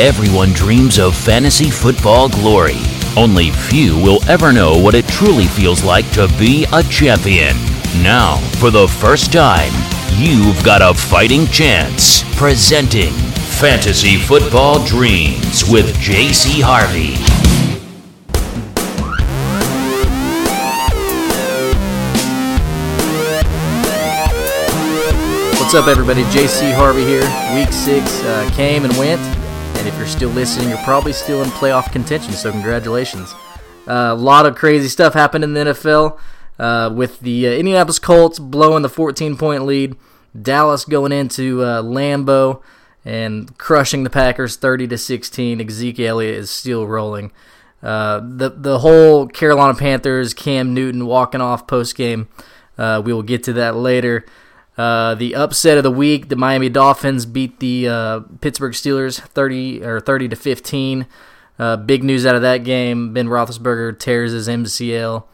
[0.00, 2.78] Everyone dreams of fantasy football glory.
[3.18, 7.54] Only few will ever know what it truly feels like to be a champion.
[8.02, 9.70] Now, for the first time,
[10.16, 12.24] you've got a fighting chance.
[12.38, 17.20] Presenting Fantasy Football Dreams with JC Harvey.
[25.60, 26.22] What's up, everybody?
[26.32, 27.20] JC Harvey here.
[27.54, 29.20] Week six uh, came and went,
[29.80, 32.34] and if you're still listening, you're probably still in playoff contention.
[32.34, 33.32] So congratulations.
[33.88, 36.20] Uh, a lot of crazy stuff happened in the NFL
[36.58, 39.96] uh, with the uh, Indianapolis Colts blowing the 14 point lead,
[40.38, 42.60] Dallas going into uh, Lambeau
[43.06, 45.62] and crushing the Packers 30 to 16.
[45.62, 47.32] Ezekiel Elliott is still rolling.
[47.82, 52.28] Uh, the the whole Carolina Panthers, Cam Newton walking off post game.
[52.76, 54.26] we will get to that later.
[54.80, 59.84] Uh, the upset of the week: the Miami Dolphins beat the uh, Pittsburgh Steelers thirty
[59.84, 61.06] or thirty to fifteen.
[61.58, 65.24] Uh, big news out of that game: Ben Roethlisberger tears his MCL.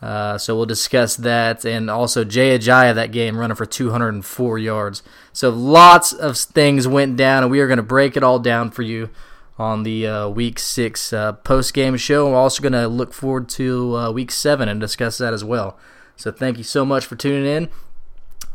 [0.00, 5.02] Uh, so we'll discuss that, and also Jay Ajayi that game running for 204 yards.
[5.34, 8.70] So lots of things went down, and we are going to break it all down
[8.70, 9.10] for you
[9.58, 11.12] on the uh, Week Six
[11.44, 12.30] post game show.
[12.30, 15.78] We're also going to look forward to Week Seven and discuss that as well.
[16.16, 17.68] So thank you so much for tuning in.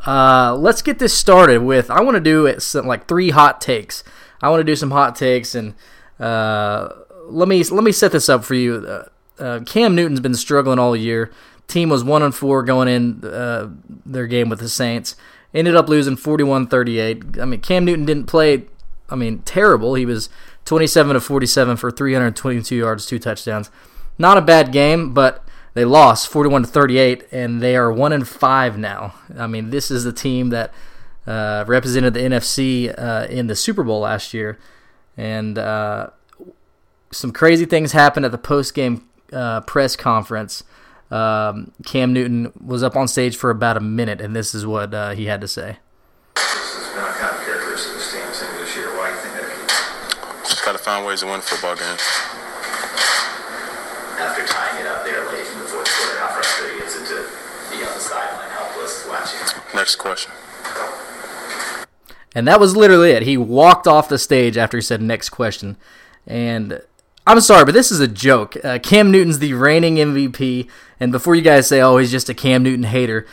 [0.06, 1.90] Uh, let's get this started with.
[1.90, 4.04] I want to do some, like three hot takes.
[4.42, 5.74] I want to do some hot takes, and
[6.20, 6.90] uh,
[7.26, 8.76] let me let me set this up for you.
[8.76, 9.06] Uh,
[9.42, 11.32] uh Cam Newton's been struggling all year.
[11.68, 13.70] Team was one and four going in uh,
[14.06, 15.16] their game with the Saints.
[15.54, 17.40] Ended up losing 41-38.
[17.40, 18.66] I mean, Cam Newton didn't play.
[19.10, 19.94] I mean, terrible.
[19.94, 20.30] He was
[20.66, 23.70] 27 to 47 for 322 yards, two touchdowns.
[24.18, 25.44] Not a bad game, but
[25.74, 29.16] they lost 41 to 38, and they are one and five now.
[29.38, 30.72] I mean, this is the team that
[31.26, 34.60] uh, represented the NFC uh, in the Super Bowl last year,
[35.18, 36.10] and uh,
[37.12, 40.64] some crazy things happened at the post game uh, press conference.
[41.10, 44.94] Um, Cam Newton was up on stage for about a minute, and this is what
[44.94, 45.78] uh, he had to say.
[50.44, 52.02] Just got to find ways to win football games.
[54.20, 55.44] After tying it up there late
[59.94, 60.32] Next question.
[62.34, 63.22] And that was literally it.
[63.22, 65.78] He walked off the stage after he said next question.
[66.26, 66.82] And
[67.28, 68.58] I'm sorry, but this is a joke.
[68.64, 70.68] Uh, Cam Newton's the reigning MVP.
[71.00, 73.28] And before you guys say, oh, he's just a Cam Newton hater,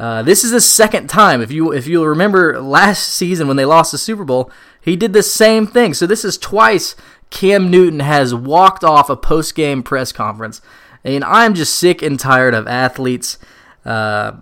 [0.00, 1.40] uh, this is the second time.
[1.40, 4.50] If you if you'll remember last season when they lost the Super Bowl,
[4.80, 5.94] he did the same thing.
[5.94, 6.96] So this is twice
[7.30, 10.60] Cam Newton has walked off a post game press conference.
[11.04, 13.38] And I'm just sick and tired of athletes
[13.84, 14.32] uh,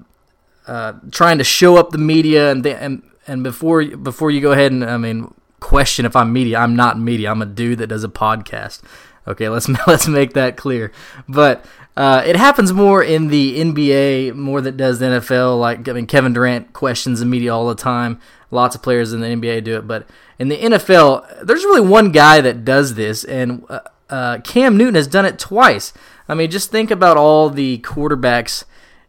[0.69, 4.71] uh, trying to show up the media and and and before before you go ahead
[4.71, 7.31] and I mean question if I'm media, I'm not media.
[7.31, 8.83] I'm a dude that does a podcast.
[9.27, 10.93] Okay, let's let's make that clear.
[11.29, 11.65] But
[11.97, 15.59] uh, it happens more in the NBA more than does the NFL.
[15.59, 18.21] Like I mean, Kevin Durant questions the media all the time.
[18.50, 20.09] Lots of players in the NBA do it, but
[20.39, 24.95] in the NFL, there's really one guy that does this, and uh, uh, Cam Newton
[24.95, 25.93] has done it twice.
[26.29, 28.65] I mean, just think about all the quarterbacks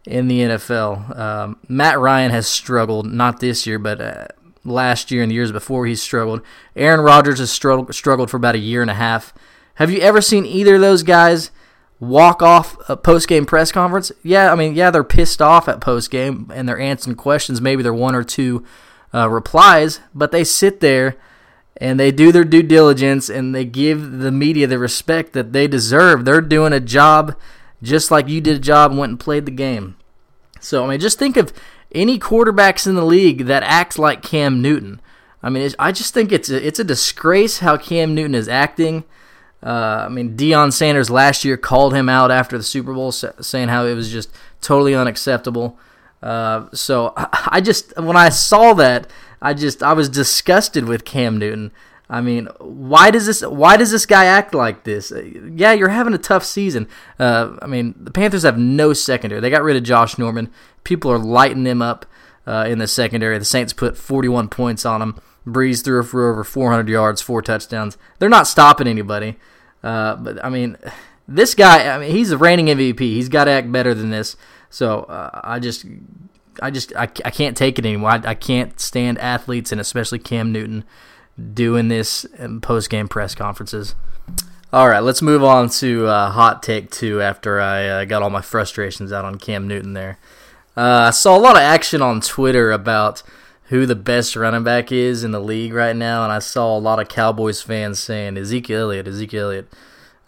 [0.09, 1.17] in the NFL.
[1.17, 4.27] Um, Matt Ryan has struggled, not this year, but uh,
[4.65, 6.41] last year and the years before he's struggled.
[6.75, 9.33] Aaron Rodgers has struggled, struggled for about a year and a half.
[9.75, 11.51] Have you ever seen either of those guys
[11.99, 14.11] walk off a post game press conference?
[14.23, 17.61] Yeah, I mean, yeah, they're pissed off at post game and they're answering questions.
[17.61, 18.65] Maybe they're one or two
[19.13, 21.17] uh, replies, but they sit there
[21.77, 25.67] and they do their due diligence and they give the media the respect that they
[25.67, 26.25] deserve.
[26.25, 27.35] They're doing a job
[27.81, 29.95] just like you did a job and went and played the game.
[30.59, 31.53] So, I mean, just think of
[31.93, 35.01] any quarterbacks in the league that act like Cam Newton.
[35.41, 39.05] I mean, I just think it's a, it's a disgrace how Cam Newton is acting.
[39.63, 43.69] Uh, I mean, Deion Sanders last year called him out after the Super Bowl, saying
[43.69, 44.29] how it was just
[44.61, 45.77] totally unacceptable.
[46.21, 49.09] Uh, so I just when I saw that,
[49.41, 51.71] I just I was disgusted with Cam Newton.
[52.09, 55.13] I mean, why does this why does this guy act like this?
[55.53, 56.87] Yeah, you're having a tough season.
[57.19, 59.39] Uh, I mean, the Panthers have no secondary.
[59.39, 60.51] They got rid of Josh Norman.
[60.83, 62.07] People are lighting them up
[62.47, 63.37] uh, in the secondary.
[63.37, 65.21] The Saints put 41 points on them.
[65.45, 67.97] Brees threw for over 400 yards, four touchdowns.
[68.17, 69.37] They're not stopping anybody.
[69.83, 70.77] Uh, but I mean,
[71.27, 71.95] this guy.
[71.95, 72.99] I mean, he's the reigning MVP.
[72.99, 74.35] He's got to act better than this.
[74.71, 75.85] So uh, I just,
[76.59, 78.09] I just, I, I can't take it anymore.
[78.09, 80.85] I, I can't stand athletes and especially Cam Newton
[81.53, 82.25] doing this
[82.61, 83.95] post game press conferences.
[84.71, 87.21] All right, let's move on to uh, hot take two.
[87.21, 90.19] After I uh, got all my frustrations out on Cam Newton, there,
[90.77, 93.23] uh, I saw a lot of action on Twitter about
[93.69, 96.79] who the best running back is in the league right now, and I saw a
[96.79, 99.73] lot of Cowboys fans saying Ezekiel Elliott, Ezekiel Elliott.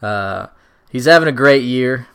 [0.01, 0.47] Uh,
[0.89, 2.07] he's having a great year.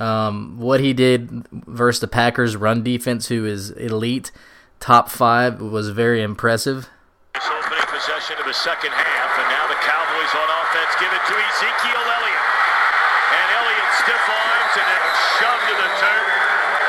[0.00, 4.32] Um, what he did versus the Packers run defense, who is elite,
[4.80, 6.88] top five, was very impressive.
[8.02, 12.02] Possession of the second half, and now the Cowboys on offense give it to Ezekiel
[12.02, 12.46] Elliott.
[13.30, 15.04] And Elliott stiff arms and then
[15.38, 16.28] shoved to the turf,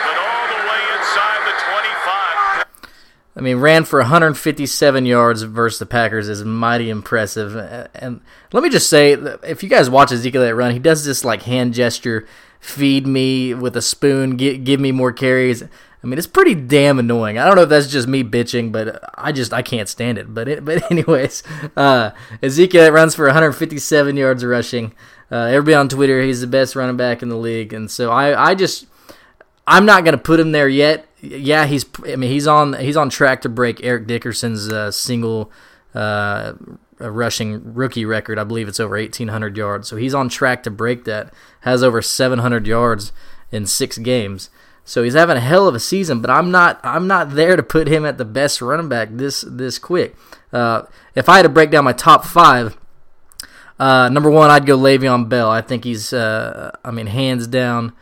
[0.09, 2.89] but all the way inside the 25.
[3.35, 7.55] I mean, ran for 157 yards versus the Packers is mighty impressive.
[7.93, 8.21] And
[8.51, 9.11] let me just say,
[9.43, 12.27] if you guys watch Ezekiel run, he does this like hand gesture,
[12.59, 15.63] feed me with a spoon, give me more carries.
[16.03, 17.37] I mean, it's pretty damn annoying.
[17.37, 20.33] I don't know if that's just me bitching, but I just I can't stand it.
[20.33, 21.43] But it, but anyways,
[21.77, 22.11] uh,
[22.41, 24.93] Ezekiel runs for 157 yards rushing.
[25.31, 28.51] Uh, everybody on Twitter, he's the best running back in the league, and so I
[28.51, 28.85] I just
[29.65, 31.07] I'm not gonna put him there yet.
[31.21, 35.51] Yeah, he's I mean he's on he's on track to break Eric Dickerson's uh, single
[35.95, 36.53] uh,
[36.99, 38.37] rushing rookie record.
[38.37, 39.87] I believe it's over 1,800 yards.
[39.87, 41.33] So he's on track to break that.
[41.61, 43.13] Has over 700 yards
[43.51, 44.49] in six games.
[44.85, 46.21] So he's having a hell of a season.
[46.21, 49.41] But I'm not I'm not there to put him at the best running back this
[49.47, 50.15] this quick.
[50.51, 50.83] Uh,
[51.15, 52.77] if I had to break down my top five,
[53.79, 55.49] uh, number one I'd go Le'Veon Bell.
[55.49, 57.93] I think he's uh, I mean hands down.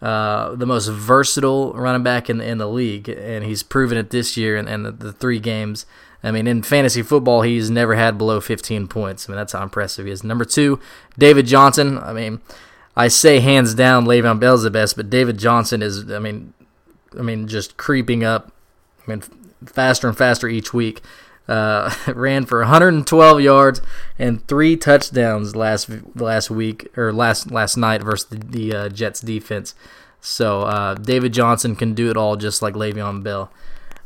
[0.00, 4.36] Uh, the most versatile running back in, in the league, and he's proven it this
[4.36, 5.86] year in, in the, the, three games.
[6.24, 9.28] I mean, in fantasy football, he's never had below 15 points.
[9.28, 10.24] I mean, that's how impressive he is.
[10.24, 10.80] Number two,
[11.18, 11.98] David Johnson.
[11.98, 12.40] I mean,
[12.96, 16.52] I say hands down, Le'Veon Bell's the best, but David Johnson is, I mean,
[17.18, 18.52] I mean, just creeping up.
[19.06, 19.22] I mean,
[19.64, 21.00] faster and faster each week.
[21.48, 23.80] Uh, ran for 112 yards
[24.18, 29.20] and three touchdowns last last week or last last night versus the, the uh, Jets
[29.20, 29.74] defense.
[30.20, 33.50] So uh, David Johnson can do it all just like Le'Veon Bell.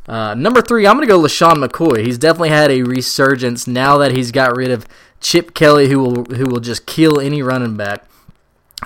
[0.09, 2.06] Uh, number three, I'm going to go LeSean McCoy.
[2.06, 4.87] He's definitely had a resurgence now that he's got rid of
[5.21, 8.06] Chip Kelly, who will who will just kill any running back.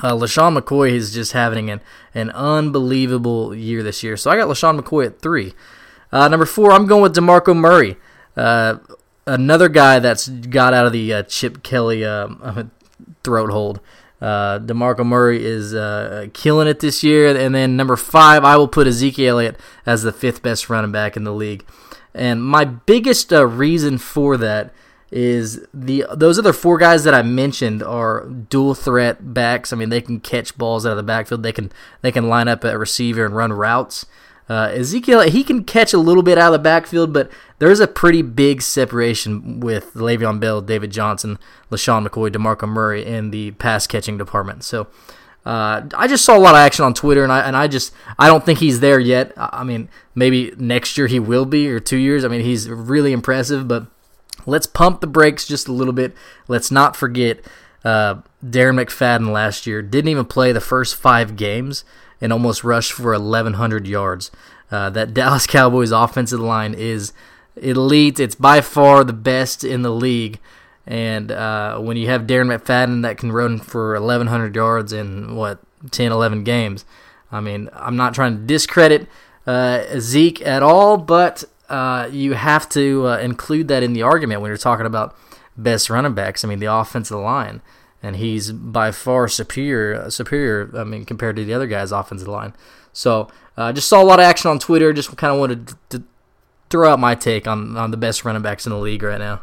[0.03, 1.81] Uh, LeSean McCoy is just having an,
[2.15, 4.17] an unbelievable year this year.
[4.17, 5.55] So I got LeSean McCoy at three.
[6.13, 7.97] Uh, number four, I'm going with DeMarco Murray.
[8.37, 8.79] Uh,
[9.27, 12.71] another guy that's got out of the uh, Chip Kelly um,
[13.25, 13.81] throat hold.
[14.21, 17.35] Uh, DeMarco Murray is uh, killing it this year.
[17.35, 21.17] And then number five, I will put Ezekiel Elliott as the fifth best running back
[21.17, 21.65] in the league.
[22.15, 24.73] And my biggest uh, reason for that
[25.11, 29.73] is the those other four guys that I mentioned are dual threat backs.
[29.73, 31.43] I mean, they can catch balls out of the backfield.
[31.43, 31.73] They can
[32.03, 34.07] they can line up at receiver and run routes.
[34.49, 37.31] Uh, Ezekiel, he can catch a little bit out of the backfield, but
[37.61, 41.39] there's a pretty big separation with Le'Veon Bell, David Johnson,
[41.71, 44.65] LeSean McCoy, DeMarco Murray in the pass catching department.
[44.65, 44.89] So
[45.47, 47.93] uh, I just saw a lot of action on Twitter, and I and I just
[48.19, 49.33] I don't think he's there yet.
[49.37, 52.25] I mean, maybe next year he will be, or two years.
[52.25, 53.87] I mean, he's really impressive, but
[54.47, 56.15] let's pump the brakes just a little bit.
[56.49, 57.45] Let's not forget
[57.85, 61.85] uh, Darren McFadden last year didn't even play the first five games
[62.21, 64.31] and almost rushed for 1,100 yards.
[64.71, 67.13] Uh, that Dallas Cowboys offensive line is
[67.57, 68.21] elite.
[68.21, 70.39] It's by far the best in the league.
[70.87, 75.61] And uh, when you have Darren McFadden that can run for 1,100 yards in, what,
[75.91, 76.85] 10, 11 games,
[77.31, 79.07] I mean, I'm not trying to discredit
[79.47, 84.41] uh, Zeke at all, but uh, you have to uh, include that in the argument
[84.41, 85.17] when you're talking about
[85.57, 86.45] best running backs.
[86.45, 87.63] I mean, the offensive line
[88.03, 90.11] and he's by far superior.
[90.11, 92.55] Superior, I mean, compared to the other guys' offensive line.
[92.93, 94.93] So, uh, just saw a lot of action on Twitter.
[94.93, 96.05] Just kind of wanted to, to,
[96.71, 99.43] throw out my take on on the best running backs in the league right now.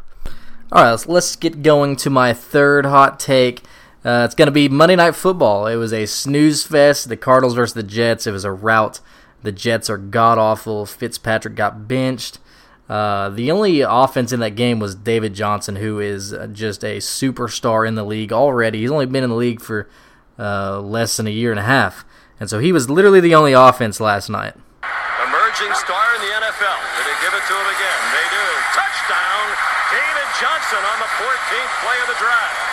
[0.72, 3.62] All right, let's, let's get going to my third hot take.
[4.02, 5.66] Uh, it's going to be Monday Night Football.
[5.66, 7.10] It was a snooze fest.
[7.10, 8.26] The Cardinals versus the Jets.
[8.26, 9.00] It was a rout.
[9.42, 10.86] The Jets are god awful.
[10.86, 12.38] Fitzpatrick got benched.
[12.88, 17.86] Uh, the only offense in that game was David Johnson, who is just a superstar
[17.86, 18.80] in the league already.
[18.80, 19.88] He's only been in the league for
[20.38, 22.06] uh, less than a year and a half,
[22.40, 24.54] and so he was literally the only offense last night.
[25.20, 26.78] Emerging star in the NFL.
[26.96, 28.00] Did they give it to him again?
[28.08, 28.46] They do.
[28.72, 29.44] Touchdown,
[29.92, 32.68] David Johnson on the 14th play of the drive.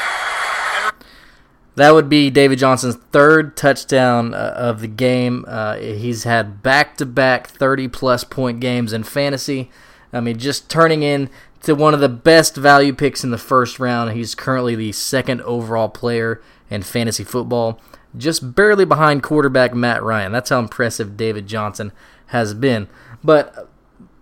[1.76, 5.44] That would be David Johnson's third touchdown uh, of the game.
[5.48, 9.70] Uh, he's had back to back 30 plus point games in fantasy.
[10.14, 11.30] I mean, just turning in
[11.64, 14.14] to one of the best value picks in the first round.
[14.14, 17.82] He's currently the second overall player in fantasy football,
[18.18, 20.32] just barely behind quarterback Matt Ryan.
[20.32, 21.92] That's how impressive David Johnson
[22.28, 22.88] has been.
[23.24, 23.68] But,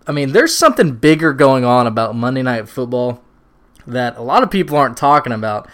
[0.06, 3.22] I mean, there's something bigger going on about Monday Night Football
[3.86, 5.68] that a lot of people aren't talking about.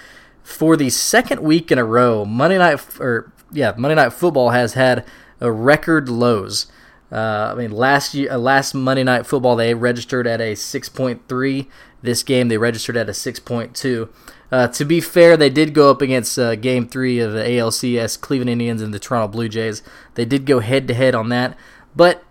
[0.50, 4.74] For the second week in a row, Monday Night, or yeah, Monday Night Football has
[4.74, 5.06] had
[5.40, 6.66] a record lows.
[7.10, 11.66] Uh, I mean, last year, uh, last Monday Night Football, they registered at a 6.3.
[12.02, 14.08] This game, they registered at a 6.2.
[14.52, 18.20] Uh, to be fair, they did go up against uh, Game Three of the ALCS,
[18.20, 19.82] Cleveland Indians and the Toronto Blue Jays.
[20.14, 21.56] They did go head to head on that,
[21.94, 22.24] but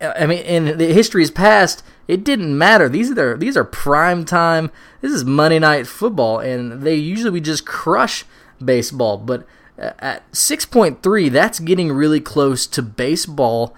[0.00, 2.88] I mean, in the history's past, it didn't matter.
[2.88, 4.72] These are these are prime time.
[5.00, 8.24] This is Monday Night Football, and they usually we just crush
[8.62, 9.16] baseball.
[9.16, 9.46] But
[9.78, 13.76] at 6.3, that's getting really close to baseball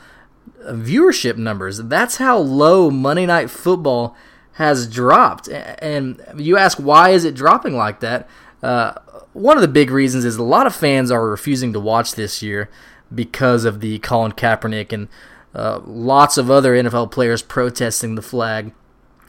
[0.64, 1.76] viewership numbers.
[1.76, 4.16] That's how low Monday Night Football
[4.54, 5.48] has dropped.
[5.48, 8.26] And you ask, why is it dropping like that?
[8.62, 8.94] Uh,
[9.34, 12.42] one of the big reasons is a lot of fans are refusing to watch this
[12.42, 12.70] year
[13.14, 15.08] because of the Colin Kaepernick and
[15.54, 18.72] uh, lots of other NFL players protesting the flag.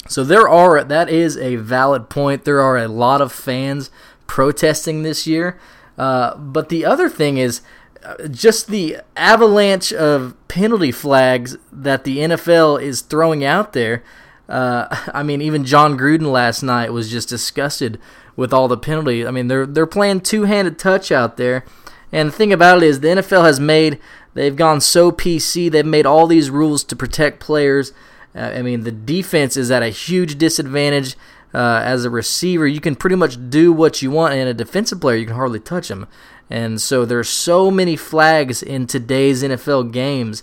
[0.08, 2.44] So there are that is a valid point.
[2.44, 3.90] There are a lot of fans
[4.28, 5.60] protesting this year.
[5.98, 7.62] Uh, but the other thing is
[8.04, 14.04] uh, just the avalanche of penalty flags that the NFL is throwing out there.
[14.50, 18.00] Uh, I mean, even Jon Gruden last night was just disgusted
[18.36, 19.26] with all the penalty.
[19.26, 21.66] I mean, they're they're playing two-handed touch out there,
[22.14, 24.00] and the thing about it is the NFL has made
[24.34, 25.70] they've gone so PC.
[25.70, 27.92] They've made all these rules to protect players.
[28.36, 31.16] Uh, I mean, the defense is at a huge disadvantage.
[31.54, 35.00] Uh, as a receiver, you can pretty much do what you want, and a defensive
[35.00, 36.08] player, you can hardly touch him.
[36.50, 40.42] And so there's so many flags in today's NFL games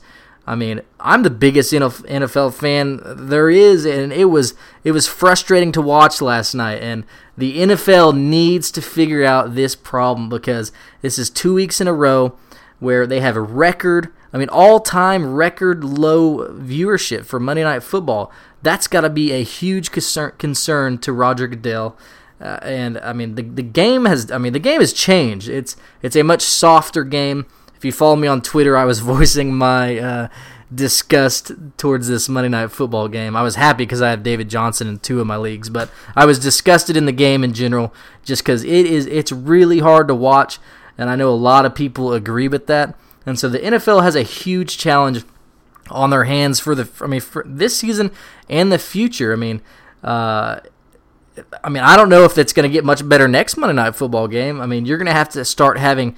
[0.50, 5.71] I mean, I'm the biggest NFL fan there is, and it was it was frustrating
[5.71, 6.83] to watch last night.
[6.83, 7.04] And
[7.38, 11.92] the NFL needs to figure out this problem because this is two weeks in a
[11.92, 12.37] row
[12.80, 14.09] where they have a record.
[14.33, 18.33] I mean, all-time record low viewership for Monday Night Football.
[18.61, 21.97] That's got to be a huge concern, concern to Roger Goodell.
[22.40, 24.33] Uh, and I mean, the the game has.
[24.33, 25.49] I mean, the game has changed.
[25.49, 27.47] It's it's a much softer game.
[27.80, 30.28] If you follow me on Twitter, I was voicing my uh,
[30.72, 33.34] disgust towards this Monday Night Football game.
[33.34, 36.26] I was happy because I have David Johnson in two of my leagues, but I
[36.26, 40.14] was disgusted in the game in general just because it is it's really hard to
[40.14, 40.58] watch,
[40.99, 42.94] and I know a lot of people agree with that.
[43.25, 45.25] And so the NFL has a huge challenge
[45.88, 48.10] on their hands for the I mean for this season
[48.50, 49.32] and the future.
[49.32, 49.62] I mean.
[50.04, 50.60] Uh,
[51.64, 53.94] I mean, I don't know if it's going to get much better next Monday Night
[53.94, 54.60] Football game.
[54.60, 56.16] I mean, you're going to have to start having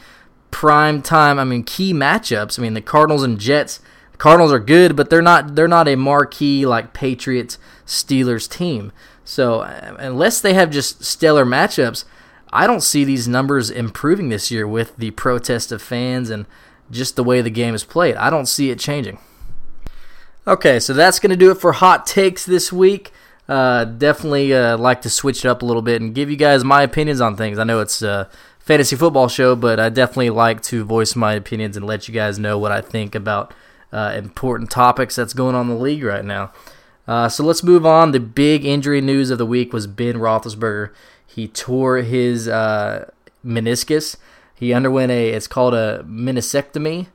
[0.53, 1.41] prime time.
[1.41, 2.57] I mean, key matchups.
[2.57, 3.81] I mean, the Cardinals and Jets.
[4.13, 5.57] The Cardinals are good, but they're not.
[5.57, 8.93] They're not a marquee like Patriots Steelers team.
[9.25, 12.05] So uh, unless they have just stellar matchups,
[12.53, 16.47] I don't see these numbers improving this year with the protest of fans and
[16.91, 18.15] just the way the game is played.
[18.17, 19.19] I don't see it changing.
[20.47, 23.13] Okay, so that's going to do it for hot takes this week.
[23.49, 26.65] Uh, definitely uh, like to switch it up a little bit and give you guys
[26.65, 27.59] my opinions on things.
[27.59, 28.29] I know it's uh,
[28.62, 32.38] fantasy football show, but I definitely like to voice my opinions and let you guys
[32.38, 33.52] know what I think about
[33.92, 36.52] uh, important topics that's going on in the league right now.
[37.07, 38.12] Uh, so let's move on.
[38.12, 40.90] The big injury news of the week was Ben Roethlisberger.
[41.26, 43.11] He tore his uh,
[43.45, 44.16] meniscus.
[44.54, 47.09] He underwent a it's called a meniscectomy.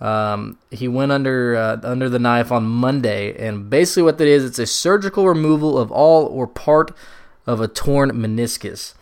[0.00, 4.46] Um, he went under uh, under the knife on Monday, and basically what that is,
[4.46, 6.96] it's a surgical removal of all or part
[7.46, 8.94] of a torn meniscus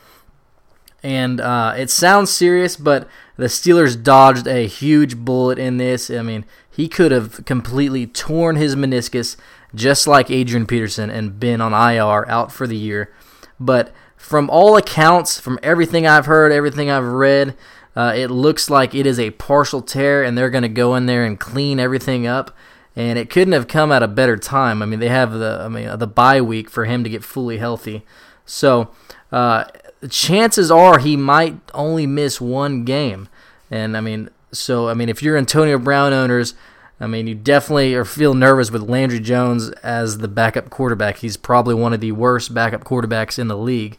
[1.02, 6.10] and uh, it sounds serious, but the Steelers dodged a huge bullet in this.
[6.10, 9.36] I mean, he could have completely torn his meniscus
[9.74, 13.12] just like Adrian Peterson and been on IR out for the year.
[13.60, 17.56] But from all accounts, from everything I've heard, everything I've read,
[17.94, 21.06] uh, it looks like it is a partial tear, and they're going to go in
[21.06, 22.56] there and clean everything up.
[22.94, 24.82] And it couldn't have come at a better time.
[24.82, 27.58] I mean, they have the I mean the bye week for him to get fully
[27.58, 28.04] healthy.
[28.44, 28.90] So
[29.30, 29.64] uh,
[30.08, 33.28] chances are he might only miss one game.
[33.70, 36.54] And I mean, so I mean, if you're Antonio Brown owners,
[37.00, 41.18] I mean, you definitely are feel nervous with Landry Jones as the backup quarterback.
[41.18, 43.98] He's probably one of the worst backup quarterbacks in the league.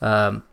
[0.00, 0.44] Um,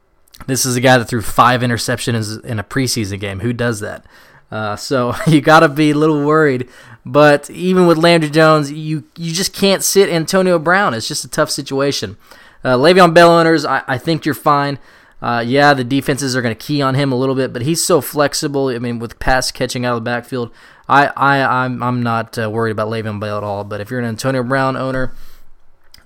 [0.47, 3.41] this is a guy that threw five interceptions in a preseason game.
[3.41, 4.05] Who does that?
[4.51, 6.67] Uh, so you got to be a little worried.
[7.05, 10.93] But even with Landry Jones, you you just can't sit Antonio Brown.
[10.93, 12.17] It's just a tough situation.
[12.63, 14.79] Uh, Le'Veon Bell owners, I, I think you're fine.
[15.21, 17.83] Uh, yeah, the defenses are going to key on him a little bit, but he's
[17.83, 18.67] so flexible.
[18.67, 20.51] I mean, with pass catching out of the backfield,
[20.89, 23.63] I, I, I'm, I'm not uh, worried about Le'Veon Bell at all.
[23.63, 25.13] But if you're an Antonio Brown owner,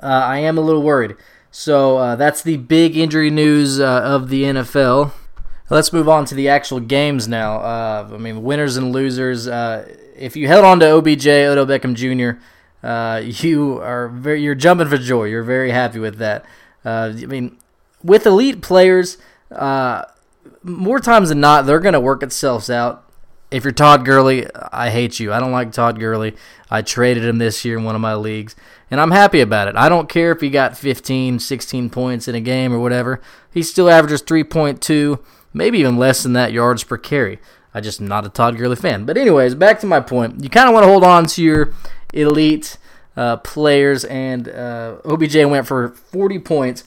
[0.01, 1.15] uh, I am a little worried.
[1.49, 5.13] So uh, that's the big injury news uh, of the NFL.
[5.69, 7.57] Let's move on to the actual games now.
[7.57, 9.47] Uh, I mean, winners and losers.
[9.47, 12.39] if you held on to OBJ, Odell Beckham Jr.,
[12.83, 15.25] uh, you are very you're jumping for joy.
[15.25, 16.45] You're very happy with that.
[16.85, 17.57] Uh, I mean,
[18.03, 19.17] with elite players,
[19.51, 20.03] uh,
[20.63, 23.03] more times than not, they're going to work itself out.
[23.49, 25.31] if you're Todd Gurley, I hate you.
[25.31, 26.35] I don't like Todd Gurley.
[26.69, 28.55] I traded him this year in one of my leagues,
[28.91, 29.75] and I'm happy about it.
[29.75, 33.21] I don't care if he got 15, 16 points in a game or whatever.
[33.53, 35.19] He still averages 3.2,
[35.53, 37.39] maybe even less than that yards per carry.
[37.73, 39.05] I just not a Todd Gurley fan.
[39.05, 40.43] But anyways, back to my point.
[40.43, 41.73] You kind of want to hold on to your
[42.17, 42.77] elite
[43.15, 46.83] uh, players, and uh, OBJ went for 40 points.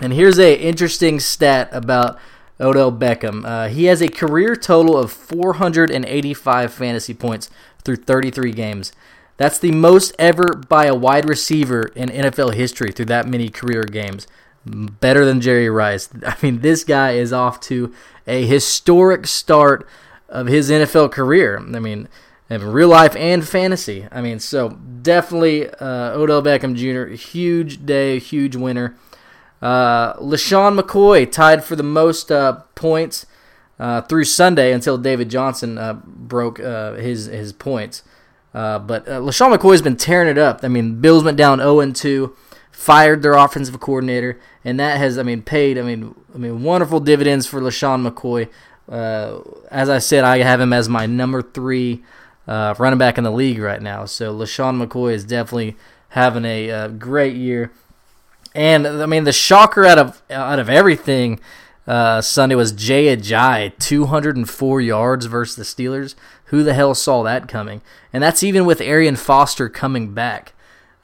[0.00, 2.18] And here's a interesting stat about
[2.60, 3.44] Odell Beckham.
[3.44, 7.50] Uh, he has a career total of 485 fantasy points
[7.84, 8.92] through 33 games.
[9.36, 13.84] That's the most ever by a wide receiver in NFL history through that many career
[13.84, 14.26] games.
[14.66, 16.10] Better than Jerry Rice.
[16.26, 17.94] I mean, this guy is off to
[18.26, 19.88] a historic start
[20.28, 21.58] of his NFL career.
[21.58, 22.08] I mean,
[22.50, 24.06] in real life and fantasy.
[24.10, 27.14] I mean, so definitely uh, Odell Beckham Jr.
[27.14, 28.96] Huge day, huge winner.
[29.62, 33.26] Uh, LeSean McCoy tied for the most uh, points
[33.78, 38.02] uh, through Sunday until David Johnson uh, broke uh, his his points.
[38.52, 40.60] Uh, but uh, LeSean McCoy's been tearing it up.
[40.64, 42.36] I mean, Bills went down 0 2,
[42.72, 45.78] fired their offensive coordinator, and that has, I mean, paid.
[45.78, 48.48] I mean, I mean, wonderful dividends for LeSean McCoy.
[49.70, 52.02] as I said, I have him as my number three
[52.46, 54.04] running back in the league right now.
[54.04, 55.76] So LeSean McCoy is definitely
[56.10, 57.70] having a great year.
[58.54, 61.40] And I mean, the shocker out of out of everything
[61.86, 66.14] uh, Sunday was Jay Ajayi, 204 yards versus the Steelers.
[66.46, 67.80] Who the hell saw that coming?
[68.12, 70.52] And that's even with Arian Foster coming back.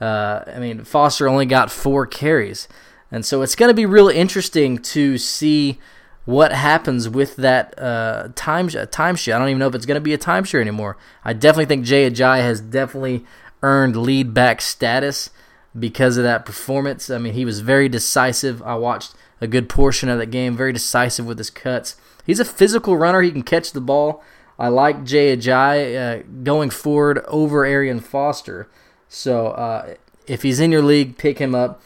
[0.01, 2.69] Uh, I mean, Foster only got four carries,
[3.11, 5.79] and so it's going to be real interesting to see
[6.27, 9.35] what happens with that uh, time timeshare.
[9.35, 10.99] I don't even know if it's going to be a timeshare anymore.
[11.25, 13.25] I definitely think Jay Ajayi has definitely
[13.63, 15.31] earned lead back status
[15.79, 17.11] because of that performance.
[17.11, 18.61] I mean, he was very decisive.
[18.63, 21.97] I watched a good portion of that game, very decisive with his cuts.
[22.25, 23.23] He's a physical runner.
[23.23, 24.23] He can catch the ball.
[24.59, 28.69] I like Jay Ajayi uh, going forward over Arian Foster.
[29.09, 29.95] So uh,
[30.27, 31.83] if he's in your league, pick him up.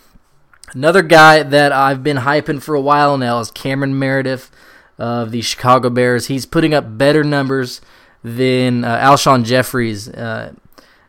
[0.74, 4.50] Another guy that I've been hyping for a while now is Cameron Meredith
[4.98, 6.26] of the Chicago Bears.
[6.26, 7.80] He's putting up better numbers
[8.22, 10.52] than uh, Alshon Jeffries uh,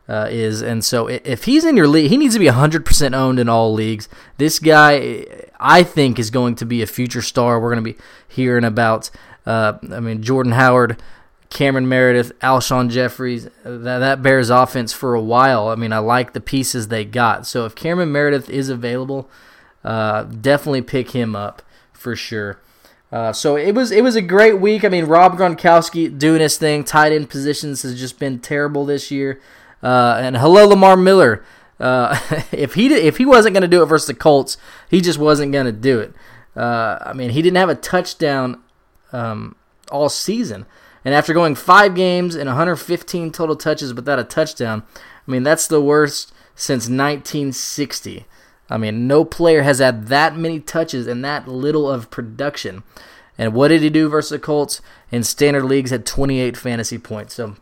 [0.07, 0.61] uh, is.
[0.61, 3.73] And so if he's in your league, he needs to be 100% owned in all
[3.73, 4.09] leagues.
[4.37, 5.25] This guy,
[5.59, 7.59] I think, is going to be a future star.
[7.59, 9.11] We're going to be hearing about,
[9.45, 11.01] uh, I mean, Jordan Howard,
[11.49, 15.67] Cameron Meredith, Alshon Jeffries, that, that Bears offense for a while.
[15.67, 17.45] I mean, I like the pieces they got.
[17.45, 19.29] So if Cameron Meredith is available,
[19.83, 21.61] uh, definitely pick him up
[21.93, 22.59] for sure.
[23.11, 24.85] Uh, so it was it was a great week.
[24.85, 26.83] I mean, Rob Gronkowski doing his thing.
[26.83, 29.41] Tight end positions has just been terrible this year.
[29.83, 31.43] Uh, and hello, Lamar Miller.
[31.79, 32.17] Uh,
[32.51, 34.57] if he did, if he wasn't going to do it versus the Colts,
[34.89, 36.13] he just wasn't going to do it.
[36.55, 38.61] Uh, I mean, he didn't have a touchdown
[39.11, 39.55] um,
[39.91, 40.65] all season,
[41.03, 45.67] and after going five games and 115 total touches without a touchdown, I mean that's
[45.67, 48.25] the worst since 1960.
[48.71, 52.83] I mean, no player has had that many touches and that little of production.
[53.37, 54.81] And what did he do versus the Colts?
[55.11, 57.33] In standard leagues, had 28 fantasy points.
[57.33, 57.55] So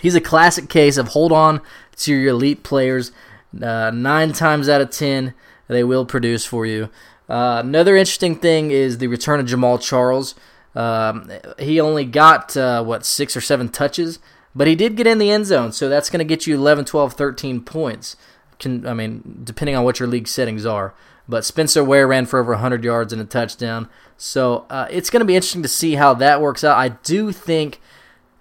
[0.00, 1.60] He's a classic case of hold on
[1.96, 3.12] to your elite players.
[3.60, 5.34] Uh, nine times out of ten,
[5.66, 6.90] they will produce for you.
[7.28, 10.34] Uh, another interesting thing is the return of Jamaal Charles.
[10.74, 14.18] Um, he only got, uh, what, six or seven touches,
[14.54, 16.84] but he did get in the end zone, so that's going to get you 11,
[16.84, 18.16] 12, 13 points.
[18.58, 20.94] Can, I mean, depending on what your league settings are.
[21.28, 23.88] But Spencer Ware ran for over 100 yards and a touchdown.
[24.16, 26.78] So uh, it's going to be interesting to see how that works out.
[26.78, 27.80] I do think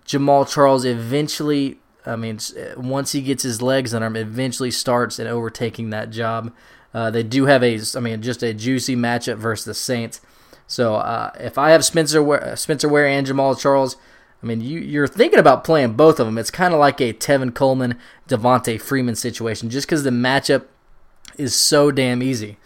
[0.06, 2.40] Jamaal Charles eventually, I mean,
[2.78, 6.54] once he gets his legs on him, eventually starts and overtaking that job.
[6.94, 10.22] Uh, they do have a, I mean, just a juicy matchup versus the Saints.
[10.66, 13.98] So uh, if I have Spencer Ware, Spencer Ware and Jamaal Charles,
[14.42, 16.38] I mean, you, you're thinking about playing both of them.
[16.38, 17.98] It's kind of like a Tevin Coleman,
[18.28, 20.66] Devonta Freeman situation, just because the matchup
[21.38, 22.58] is so damn easy.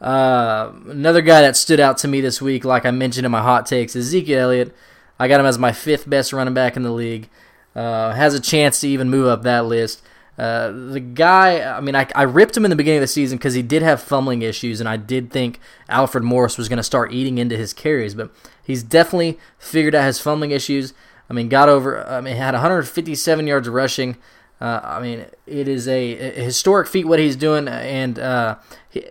[0.00, 3.42] Uh, another guy that stood out to me this week, like I mentioned in my
[3.42, 4.76] hot takes, is Ezekiel Elliott.
[5.18, 7.30] I got him as my fifth best running back in the league.
[7.74, 10.02] Uh, has a chance to even move up that list.
[10.38, 13.38] Uh, the guy, I mean, I, I ripped him in the beginning of the season
[13.38, 16.82] because he did have fumbling issues, and I did think Alfred Morris was going to
[16.82, 18.30] start eating into his carries, but
[18.62, 20.92] he's definitely figured out his fumbling issues.
[21.30, 24.16] I mean, got over, I mean, had 157 yards rushing.
[24.60, 28.56] Uh, I mean, it is a, a, historic feat what he's doing, and uh,
[28.88, 29.06] he,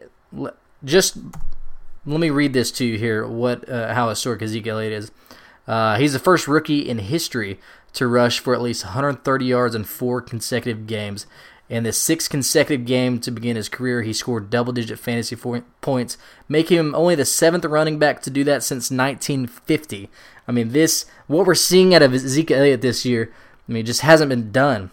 [0.84, 1.18] just
[2.06, 3.28] let me read this to you here.
[3.28, 5.12] What uh, how historic Ezekiel Elliott is.
[5.68, 7.60] Uh, he's the first rookie in history
[7.96, 11.26] to rush for at least 130 yards in four consecutive games.
[11.68, 15.36] In the sixth consecutive game to begin his career, he scored double digit fantasy
[15.82, 20.10] points, making him only the seventh running back to do that since 1950.
[20.48, 23.34] I mean, this, what we're seeing out of Zeke Elliott this year,
[23.68, 24.92] I mean, just hasn't been done.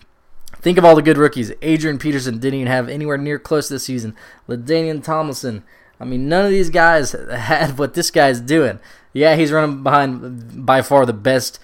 [0.57, 1.53] Think of all the good rookies.
[1.61, 4.17] Adrian Peterson didn't even have anywhere near close this season.
[4.49, 5.65] LaDainian Tomlinson.
[6.01, 8.81] I mean, none of these guys had what this guy's doing.
[9.13, 11.59] Yeah, he's running behind by far the best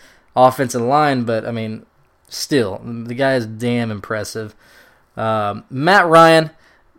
[0.46, 1.87] offensive line, but I mean,
[2.29, 4.55] still, the guy is damn impressive.
[5.16, 6.51] Um, Matt Ryan,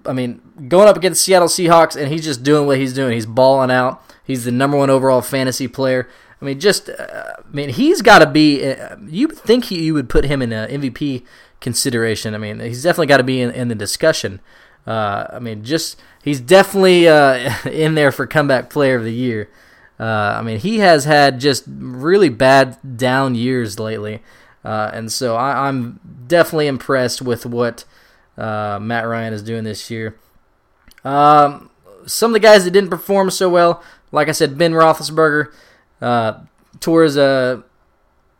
[0.05, 3.13] I mean, going up against Seattle Seahawks, and he's just doing what he's doing.
[3.13, 4.03] He's balling out.
[4.23, 6.07] He's the number one overall fantasy player.
[6.41, 8.65] I mean, just, uh, I mean, he's got to be.
[8.65, 11.23] Uh, you think he, you would put him in MVP
[11.59, 12.33] consideration?
[12.33, 14.39] I mean, he's definitely got to be in, in, the discussion.
[14.87, 19.49] Uh, I mean, just he's definitely uh, in there for comeback player of the year.
[19.99, 24.21] Uh, I mean, he has had just really bad down years lately,
[24.63, 27.83] uh, and so I, am definitely impressed with what
[28.37, 30.17] Matt Ryan is doing this year.
[31.03, 31.69] Um,
[32.05, 35.51] some of the guys that didn't perform so well, like I said, Ben Roethlisberger
[36.01, 36.39] uh,
[36.79, 37.61] tore his uh,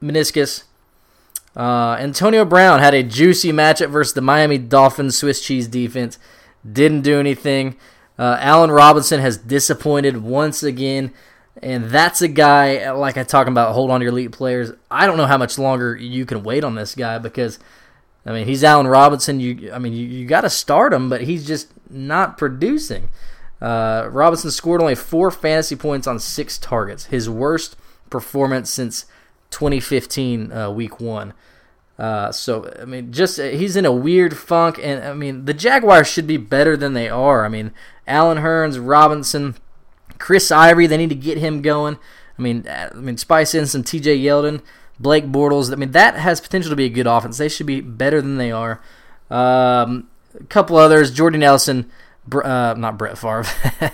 [0.02, 0.64] meniscus.
[1.56, 6.18] Uh, Antonio Brown had a juicy matchup versus the Miami Dolphins Swiss cheese defense.
[6.70, 7.76] Didn't do anything.
[8.18, 11.14] Uh, Allen Robinson has disappointed once again.
[11.62, 14.72] And that's a guy, like I talk about, hold on to your elite players.
[14.90, 17.60] I don't know how much longer you can wait on this guy because,
[18.26, 19.40] I mean, he's Allen Robinson.
[19.40, 23.10] You, I mean, you, you got to start him, but he's just not producing.
[23.62, 27.76] Uh, Robinson scored only four fantasy points on six targets, his worst
[28.10, 29.06] performance since
[29.52, 31.34] 2015, uh, week one.
[31.98, 35.54] Uh, so I mean, just uh, he's in a weird funk, and I mean the
[35.54, 37.44] Jaguars should be better than they are.
[37.44, 37.72] I mean,
[38.08, 39.56] Allen Hurns, Robinson,
[40.20, 41.98] Chris Ivory, they need to get him going.
[42.38, 44.18] I mean, uh, I mean, spice in some T.J.
[44.20, 44.62] Yeldon,
[45.00, 45.72] Blake Bortles.
[45.72, 47.38] I mean, that has potential to be a good offense.
[47.38, 48.82] They should be better than they are.
[49.30, 50.08] Um,
[50.40, 51.90] a couple others, Jordy Nelson
[52.34, 53.46] uh, not Brett Favre,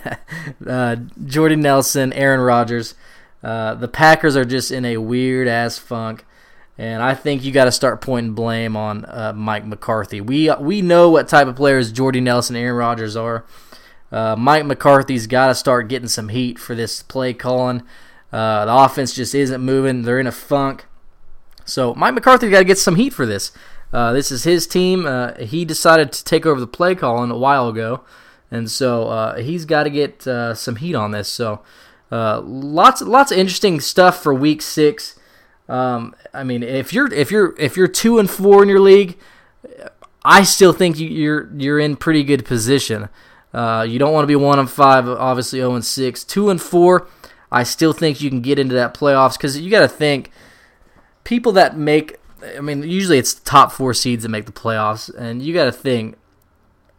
[0.68, 2.96] uh, Jordy Nelson, Aaron Rodgers.
[3.44, 6.26] Uh, the Packers are just in a weird ass funk,
[6.78, 10.22] and I think you got to start pointing blame on uh, Mike McCarthy.
[10.22, 13.46] We we know what type of players Jordy Nelson, and Aaron Rodgers are.
[14.12, 17.84] Uh, Mike McCarthy's got to start getting some heat for this play calling.
[18.32, 20.04] Uh, the offense just isn't moving.
[20.04, 20.86] They're in a funk.
[21.66, 23.52] So Mike McCarthy got to get some heat for this.
[23.92, 25.06] Uh, this is his team.
[25.06, 28.04] Uh, he decided to take over the play calling a while ago,
[28.52, 31.30] and so uh, he's got to get uh, some heat on this.
[31.30, 31.62] So
[32.12, 35.18] lots, lots of interesting stuff for Week Six.
[35.68, 39.18] Um, I mean, if you're if you're if you're two and four in your league,
[40.24, 43.10] I still think you're you're in pretty good position.
[43.56, 46.24] Uh, you don't want to be one and five, obviously zero and six.
[46.24, 47.08] Two and four,
[47.52, 50.30] I still think you can get into that playoffs because you got to think
[51.24, 52.20] people that make
[52.58, 55.72] I mean, usually it's top four seeds that make the playoffs, and you got to
[55.72, 56.16] think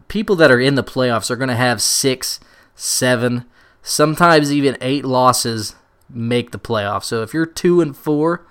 [0.09, 2.41] people that are in the playoffs are going to have six,
[2.75, 3.45] seven,
[3.83, 5.75] sometimes even eight losses
[6.09, 7.05] make the playoffs.
[7.05, 8.47] So if you're two and four,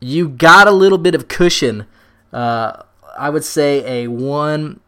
[0.00, 1.86] you got a little bit of cushion.
[2.32, 2.82] Uh,
[3.18, 4.80] I would say a one,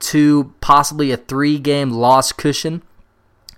[0.00, 2.82] two, possibly a three game loss cushion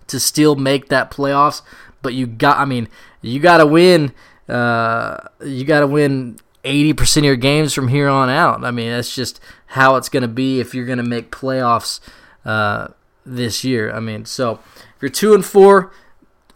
[0.09, 1.63] to still make that playoffs.
[2.03, 2.89] But you got, I mean,
[3.23, 4.13] you got to win.
[4.49, 8.65] Uh, you got to win 80% of your games from here on out.
[8.65, 12.01] I mean, that's just how it's going to be if you're going to make playoffs
[12.45, 12.89] uh,
[13.25, 13.93] this year.
[13.93, 14.61] I mean, so
[14.97, 15.93] if you're 2 and 4,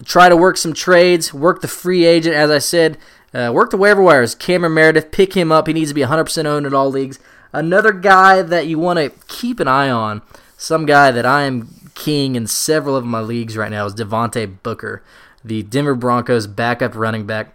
[0.04, 2.98] try to work some trades, work the free agent, as I said,
[3.32, 4.34] uh, work the waiver wires.
[4.34, 5.66] Cameron Meredith, pick him up.
[5.66, 7.18] He needs to be 100% owned in all leagues.
[7.52, 10.22] Another guy that you want to keep an eye on,
[10.56, 14.62] some guy that I am king in several of my leagues right now, is Devontae
[14.62, 15.02] Booker,
[15.44, 17.54] the Denver Broncos backup running back.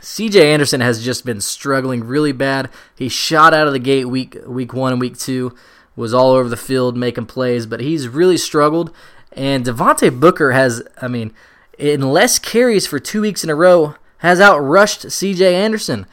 [0.00, 2.68] CJ Anderson has just been struggling really bad.
[2.94, 5.54] He shot out of the gate week week one and week two,
[5.96, 8.92] was all over the field making plays, but he's really struggled.
[9.32, 11.32] And Devontae Booker has, I mean,
[11.78, 16.06] in less carries for two weeks in a row, has outrushed CJ Anderson.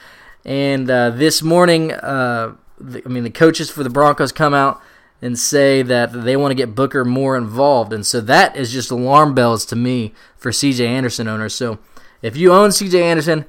[0.44, 2.56] And uh, this morning, uh,
[3.06, 4.82] I mean, the coaches for the Broncos come out
[5.22, 7.94] and say that they want to get Booker more involved.
[7.94, 11.54] And so that is just alarm bells to me for CJ Anderson owners.
[11.54, 11.80] So
[12.22, 13.46] if you own CJ Anderson,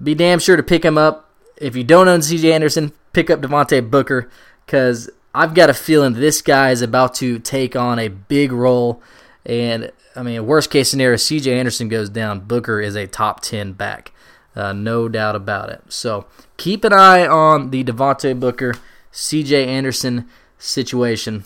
[0.00, 1.30] be damn sure to pick him up.
[1.56, 4.30] If you don't own CJ Anderson, pick up Devontae Booker
[4.64, 9.02] because I've got a feeling this guy is about to take on a big role.
[9.44, 12.40] And I mean, worst case scenario, CJ Anderson goes down.
[12.40, 14.11] Booker is a top 10 back.
[14.54, 15.82] Uh, no doubt about it.
[15.88, 18.74] So keep an eye on the Devontae Booker,
[19.12, 21.44] CJ Anderson situation.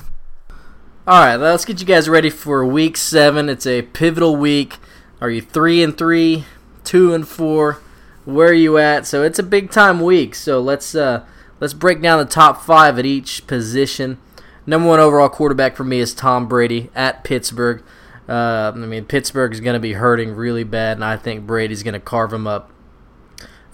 [1.07, 3.49] All right, let's get you guys ready for week seven.
[3.49, 4.79] It's a pivotal week.
[5.21, 6.45] Are you three and three,
[6.85, 7.81] two and four?
[8.27, 9.07] where are you at?
[9.07, 10.35] So it's a big time week.
[10.35, 11.25] So let's uh,
[11.61, 14.19] let's break down the top five at each position.
[14.67, 17.83] Number one overall quarterback for me is Tom Brady at Pittsburgh.
[18.29, 21.85] Uh, I mean, Pittsburgh is going to be hurting really bad, and I think Brady's
[21.85, 22.73] going to carve him up.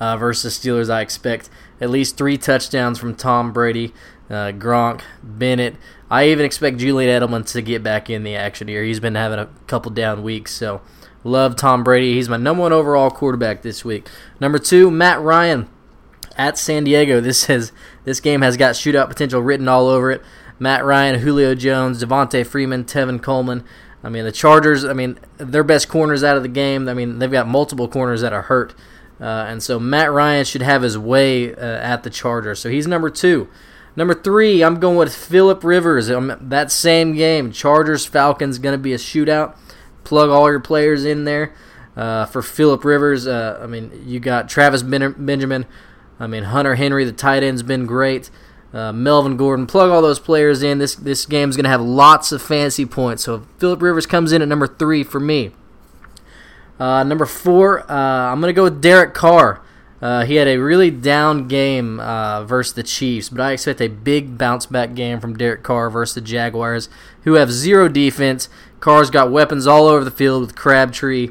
[0.03, 1.49] Uh, versus Steelers, I expect
[1.81, 3.95] at least three touchdowns from Tom Brady,
[4.29, 5.77] uh, Gronk, Bennett.
[6.11, 8.83] I even expect Julian Edelman to get back in the action here.
[8.83, 10.81] He's been having a couple down weeks, so
[11.23, 12.15] love Tom Brady.
[12.15, 14.09] He's my number one overall quarterback this week.
[14.41, 15.71] Number two, Matt Ryan
[16.37, 17.21] at San Diego.
[17.21, 17.71] This has
[18.03, 20.21] this game has got shootout potential written all over it.
[20.59, 23.63] Matt Ryan, Julio Jones, Devonta Freeman, Tevin Coleman.
[24.03, 26.89] I mean, the Chargers, I mean, their best corners out of the game.
[26.89, 28.75] I mean, they've got multiple corners that are hurt.
[29.23, 32.59] Uh, and so Matt Ryan should have his way uh, at the Chargers.
[32.59, 33.49] So he's number two.
[33.95, 36.11] Number three, I'm going with Philip Rivers.
[36.11, 39.57] Um, that same game, Chargers Falcons, going to be a shootout.
[40.03, 41.55] Plug all your players in there
[41.97, 43.29] uh, for Philip Rivers.
[43.29, 45.67] Uh, I mean, you got Travis ben- Benjamin.
[46.19, 48.29] I mean, Hunter Henry, the tight end's been great.
[48.73, 50.79] Uh, Melvin Gordon, plug all those players in.
[50.79, 53.23] This this game's going to have lots of fantasy points.
[53.25, 55.53] So Philip Rivers comes in at number three for me.
[56.83, 59.63] Uh, number four, uh, I'm going to go with Derek Carr.
[60.01, 63.87] Uh, he had a really down game uh, versus the Chiefs, but I expect a
[63.87, 66.89] big bounce back game from Derek Carr versus the Jaguars,
[67.23, 68.49] who have zero defense.
[68.81, 71.29] Carr's got weapons all over the field with Crabtree,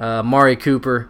[0.00, 1.08] Amari Cooper.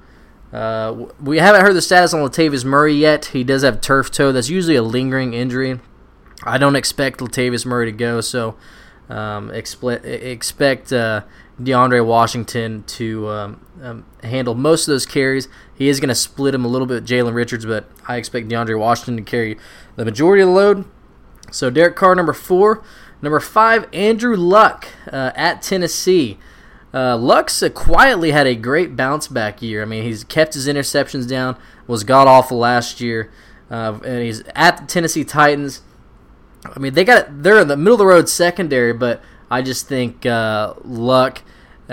[0.52, 3.24] Uh, we haven't heard the status on Latavius Murray yet.
[3.24, 4.32] He does have turf toe.
[4.32, 5.80] That's usually a lingering injury.
[6.44, 8.54] I don't expect Latavius Murray to go, so
[9.08, 11.22] um, expect, expect uh,
[11.64, 15.48] DeAndre Washington to um, um, handle most of those carries.
[15.74, 18.48] He is going to split him a little bit with Jalen Richards, but I expect
[18.48, 19.58] DeAndre Washington to carry
[19.96, 20.84] the majority of the load.
[21.50, 22.82] So Derek Carr, number four.
[23.20, 26.38] Number five, Andrew Luck uh, at Tennessee.
[26.92, 29.80] Uh, Luck's uh, quietly had a great bounce back year.
[29.80, 33.30] I mean, he's kept his interceptions down, was god awful last year,
[33.70, 35.82] uh, and he's at the Tennessee Titans.
[36.64, 39.86] I mean, they got they're in the middle of the road secondary, but I just
[39.86, 41.42] think uh, Luck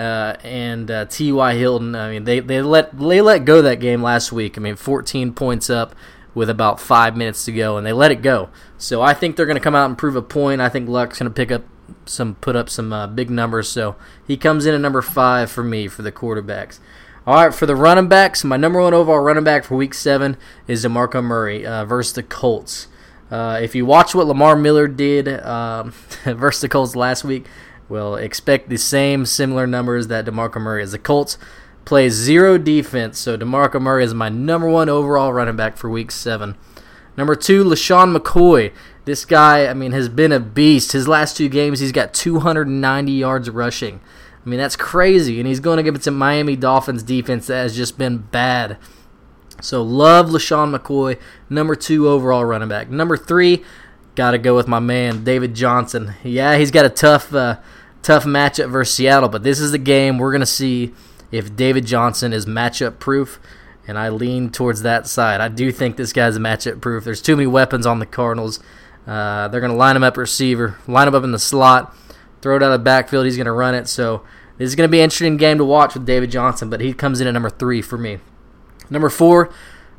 [0.00, 1.54] uh, and uh, T.Y.
[1.54, 1.94] Hilton.
[1.94, 4.56] I mean, they, they let they let go that game last week.
[4.56, 5.94] I mean, 14 points up
[6.34, 8.48] with about five minutes to go, and they let it go.
[8.78, 10.60] So I think they're going to come out and prove a point.
[10.60, 11.64] I think Luck's going to pick up
[12.06, 13.68] some, put up some uh, big numbers.
[13.68, 16.78] So he comes in at number five for me for the quarterbacks.
[17.26, 20.38] All right, for the running backs, my number one overall running back for Week Seven
[20.66, 22.86] is DeMarco Murray uh, versus the Colts.
[23.30, 25.90] Uh, if you watch what Lamar Miller did um,
[26.24, 27.46] versus the Colts last week,
[27.90, 30.92] well, expect the same similar numbers that DeMarco Murray is.
[30.92, 31.36] The Colts
[31.84, 36.12] plays zero defense, so DeMarco Murray is my number one overall running back for Week
[36.12, 36.54] 7.
[37.16, 38.72] Number two, LeSean McCoy.
[39.06, 40.92] This guy, I mean, has been a beast.
[40.92, 44.00] His last two games, he's got 290 yards rushing.
[44.44, 45.40] I mean, that's crazy.
[45.40, 48.78] And he's going to give it to Miami Dolphins defense that has just been bad.
[49.60, 51.18] So, love LeSean McCoy,
[51.50, 52.88] number two overall running back.
[52.88, 53.64] Number three,
[54.14, 56.14] got to go with my man, David Johnson.
[56.22, 57.34] Yeah, he's got a tough.
[57.34, 57.58] Uh,
[58.02, 60.92] tough matchup versus Seattle, but this is the game we're going to see
[61.30, 63.40] if David Johnson is matchup proof,
[63.86, 65.40] and I lean towards that side.
[65.40, 67.04] I do think this guy's matchup proof.
[67.04, 68.60] There's too many weapons on the Cardinals.
[69.06, 71.94] Uh, they're going to line him up receiver, line him up in the slot,
[72.42, 73.24] throw it out of the backfield.
[73.24, 73.88] He's going to run it.
[73.88, 74.22] So
[74.58, 76.92] this is going to be an interesting game to watch with David Johnson, but he
[76.92, 78.18] comes in at number three for me.
[78.90, 79.52] Number four,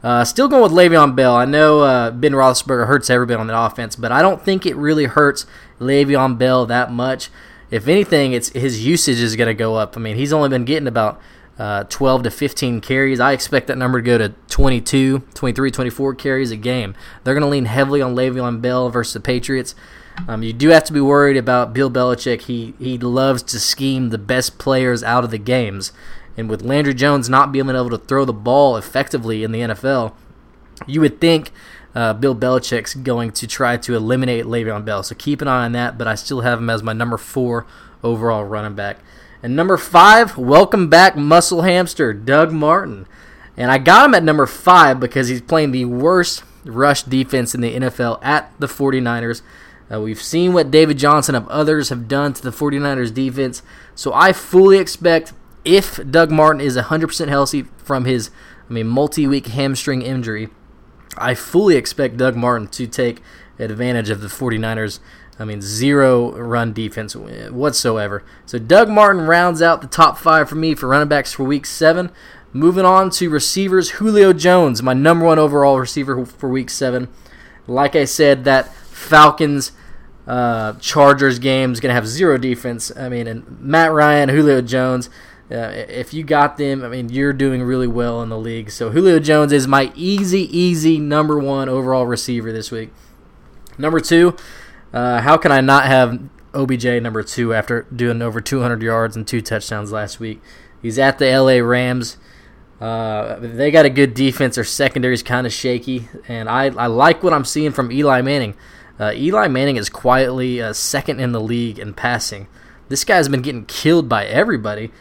[0.04, 1.36] uh, still going with Le'Veon Bell.
[1.36, 4.76] I know uh, Ben Roethlisberger hurts everybody on the offense, but I don't think it
[4.76, 5.46] really hurts
[5.80, 7.30] Le'Veon Bell that much
[7.72, 9.96] if anything, it's his usage is going to go up.
[9.98, 11.20] I mean, he's only been getting about
[11.58, 13.20] uh, 12 to 15 carries.
[13.20, 16.96] I expect that number to go to 22, 23, 24 carries a game.
[17.24, 19.74] They're going to lean heavily on Le'Veon Bell versus the Patriots.
[20.28, 22.42] Um, you do have to be worried about Bill Belichick.
[22.42, 25.94] He he loves to scheme the best players out of the games,
[26.38, 30.14] and with Landry Jones not being able to throw the ball effectively in the NFL,
[30.86, 31.52] you would think
[31.94, 35.04] uh, Bill Belichick's going to try to eliminate Le'Veon Bell.
[35.04, 37.66] So keep an eye on that, but I still have him as my number four
[38.04, 39.00] overall running back.
[39.44, 43.08] And number five, welcome back, muscle hamster, Doug Martin.
[43.58, 47.62] And I got him at number five because he's playing the worst rush defense in
[47.62, 49.42] the NFL at the 49ers.
[49.92, 53.62] Uh, we've seen what David Johnson and others have done to the 49ers defense.
[53.94, 55.34] So I fully expect
[55.66, 58.30] if Doug Martin is 100% healthy from his
[58.70, 60.50] I mean multi-week hamstring injury,
[61.18, 63.22] I fully expect Doug Martin to take
[63.60, 65.00] advantage of the 49ers.
[65.40, 68.24] I mean, zero run defense whatsoever.
[68.46, 71.66] So Doug Martin rounds out the top five for me for running backs for week
[71.66, 72.12] seven.
[72.54, 77.08] Moving on to receivers, Julio Jones, my number one overall receiver for week seven.
[77.66, 79.72] Like I said, that Falcons
[80.28, 82.92] uh, Chargers game is going to have zero defense.
[82.96, 85.10] I mean, and Matt Ryan, Julio Jones,
[85.52, 88.72] If you got them, I mean, you're doing really well in the league.
[88.72, 92.92] So Julio Jones is my easy, easy number one overall receiver this week.
[93.78, 94.36] Number two,
[94.94, 96.22] uh, how can I not have
[96.54, 100.42] OBJ number two after doing over 200 yards and two touchdowns last week?
[100.82, 102.18] He's at the LA Rams.
[102.80, 104.56] Uh, they got a good defense.
[104.56, 108.22] Their secondary is kind of shaky, and I, I like what I'm seeing from Eli
[108.22, 108.56] Manning.
[109.00, 112.48] Uh, Eli Manning is quietly uh, second in the league in passing.
[112.90, 114.92] This guy's been getting killed by everybody,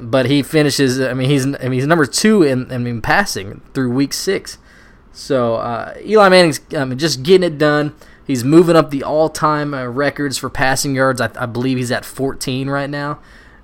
[0.00, 1.00] but he finishes.
[1.00, 4.58] I mean, he's I mean he's number two in I mean passing through week six.
[5.12, 7.94] So uh, Eli Manning's I mean, just getting it done.
[8.26, 11.20] He's moving up the all-time uh, records for passing yards.
[11.20, 13.18] I, I believe he's at 14 right now.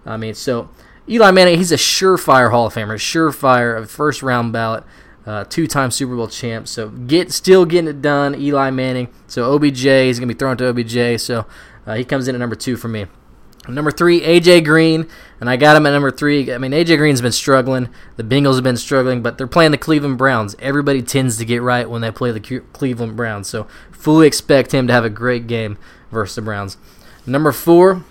[0.04, 0.68] I mean, so
[1.08, 4.84] Eli Manning, he's a surefire Hall of Famer, surefire first round ballot,
[5.26, 6.68] uh, two time Super Bowl champ.
[6.68, 9.08] So get still getting it done, Eli Manning.
[9.26, 11.20] So OBJ, he's gonna be thrown to OBJ.
[11.20, 11.46] So
[11.86, 13.06] uh, he comes in at number two for me.
[13.68, 15.06] Number three, AJ Green,
[15.40, 16.52] and I got him at number three.
[16.52, 17.88] I mean, AJ Green's been struggling.
[18.16, 20.56] The Bengals have been struggling, but they're playing the Cleveland Browns.
[20.58, 24.86] Everybody tends to get right when they play the Cleveland Browns, so fully expect him
[24.86, 25.76] to have a great game
[26.10, 26.78] versus the Browns.
[27.26, 28.04] Number four,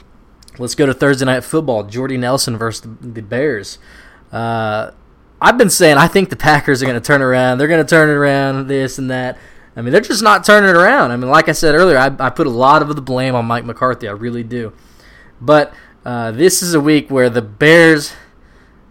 [0.59, 1.83] Let's go to Thursday night football.
[1.83, 3.77] Jordy Nelson versus the, Bears.
[4.31, 4.91] Uh,
[5.39, 7.57] I've been saying I think the Packers are going to turn around.
[7.57, 9.37] They're going to turn it around, this and that.
[9.75, 11.11] I mean, they're just not turning it around.
[11.11, 13.45] I mean, like I said earlier, I, I put a lot of the blame on
[13.45, 14.07] Mike McCarthy.
[14.07, 14.73] I really do.
[15.39, 15.73] But
[16.05, 18.13] uh, this is a week where the Bears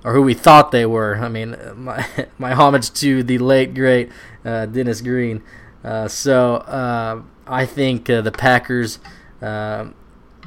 [0.05, 1.17] or who we thought they were.
[1.17, 2.07] I mean, my,
[2.39, 4.11] my homage to the late great
[4.45, 5.43] uh, Dennis Green.
[5.85, 8.99] Uh, so uh, I think uh, the Packers.
[9.43, 9.87] Uh,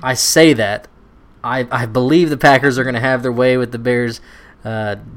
[0.02, 0.88] I say that
[1.44, 4.22] I, I believe the Packers are going to have their way with the Bears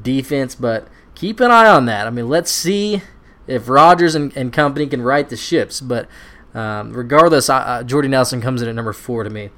[0.02, 2.06] defense, but keep an eye on that.
[2.06, 3.02] I mean, let's see
[3.46, 5.80] if Rodgers and, and company can right the ships.
[5.80, 6.08] But
[6.54, 9.50] um, regardless, uh, Jordy Nelson comes in at number four to me.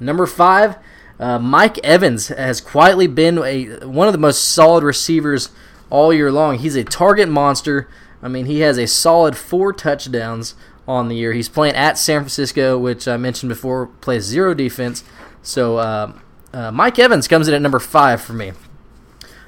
[0.00, 0.76] Number five,
[1.18, 5.50] uh, Mike Evans has quietly been a one of the most solid receivers
[5.90, 6.58] all year long.
[6.58, 7.88] He's a target monster.
[8.22, 10.54] I mean, he has a solid four touchdowns
[10.86, 11.32] on the year.
[11.32, 15.04] He's playing at San Francisco, which I mentioned before, plays zero defense.
[15.42, 16.12] So uh,
[16.52, 18.52] uh, Mike Evans comes in at number five for me.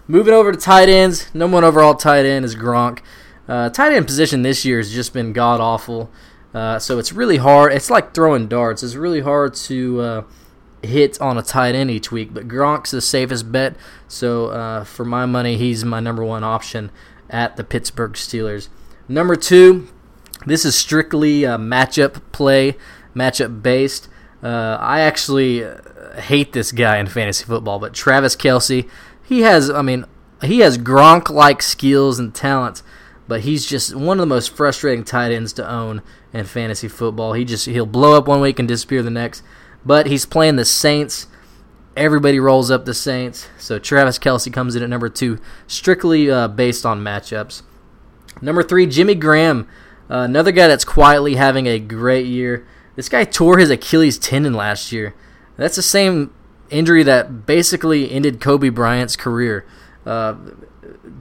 [0.06, 3.00] Moving over to tight ends, number one overall tight end is Gronk.
[3.46, 6.10] Uh, tight end position this year has just been god awful.
[6.58, 7.72] Uh, so it's really hard.
[7.72, 8.82] It's like throwing darts.
[8.82, 10.22] It's really hard to uh,
[10.82, 12.34] hit on a tight end each week.
[12.34, 13.76] But Gronk's the safest bet.
[14.08, 16.90] So uh, for my money, he's my number one option
[17.30, 18.68] at the Pittsburgh Steelers.
[19.06, 19.86] Number two,
[20.46, 22.76] this is strictly a matchup play,
[23.14, 24.08] matchup based.
[24.42, 25.64] Uh, I actually
[26.16, 28.88] hate this guy in fantasy football, but Travis Kelce,
[29.22, 30.06] he has, I mean,
[30.42, 32.82] he has Gronk like skills and talents,
[33.28, 36.02] but he's just one of the most frustrating tight ends to own
[36.38, 37.32] in fantasy football.
[37.32, 39.42] He just he'll blow up one week and disappear the next.
[39.84, 41.26] But he's playing the Saints.
[41.96, 46.46] Everybody rolls up the Saints, so Travis Kelce comes in at number two, strictly uh,
[46.46, 47.62] based on matchups.
[48.40, 49.66] Number three, Jimmy Graham,
[50.08, 52.66] uh, another guy that's quietly having a great year.
[52.94, 55.14] This guy tore his Achilles tendon last year.
[55.56, 56.32] That's the same
[56.70, 59.66] injury that basically ended Kobe Bryant's career.
[60.06, 60.36] Uh,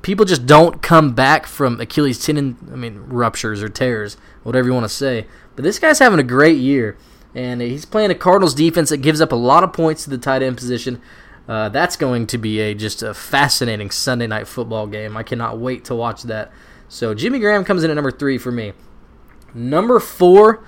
[0.01, 4.73] people just don't come back from Achilles tendon, I mean, ruptures or tears, whatever you
[4.73, 5.27] want to say.
[5.55, 6.97] But this guy's having a great year,
[7.35, 10.17] and he's playing a Cardinals defense that gives up a lot of points to the
[10.17, 11.01] tight end position.
[11.47, 15.15] Uh, that's going to be a just a fascinating Sunday night football game.
[15.15, 16.51] I cannot wait to watch that.
[16.89, 18.73] So Jimmy Graham comes in at number three for me.
[19.53, 20.63] Number four,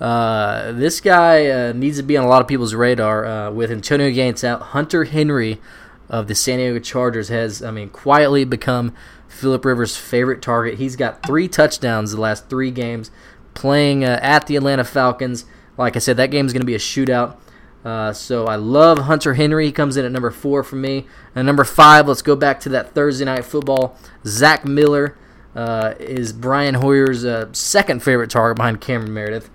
[0.00, 3.24] uh, this guy uh, needs to be on a lot of people's radar.
[3.24, 5.60] Uh, with Antonio Gates out, Hunter Henry
[6.08, 8.94] of the San Diego Chargers has, I mean, quietly become
[9.28, 10.78] Philip Rivers' favorite target.
[10.78, 13.10] He's got three touchdowns the last three games,
[13.54, 15.44] playing uh, at the Atlanta Falcons.
[15.76, 17.36] Like I said, that game is going to be a shootout.
[17.84, 19.66] Uh, so I love Hunter Henry.
[19.66, 21.06] He comes in at number four for me.
[21.34, 23.98] And number five, let's go back to that Thursday night football.
[24.24, 25.18] Zach Miller
[25.54, 29.50] uh, is Brian Hoyer's second favorite target behind Cameron Meredith.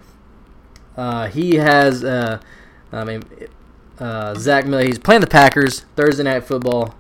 [0.96, 2.40] Uh, he has, uh,
[2.92, 3.24] I mean,
[4.00, 4.86] uh, Zach Miller.
[4.86, 6.96] He's playing the Packers Thursday night football.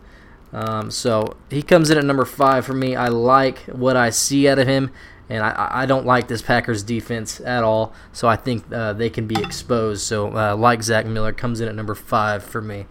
[0.51, 2.95] Um, so he comes in at number five for me.
[2.95, 4.91] I like what I see out of him,
[5.29, 7.93] and I, I don't like this Packers defense at all.
[8.11, 10.01] So I think uh, they can be exposed.
[10.01, 12.85] So uh, like Zach Miller comes in at number five for me.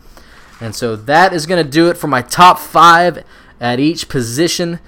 [0.60, 3.24] And so that is going to do it for my top five
[3.60, 4.80] at each position.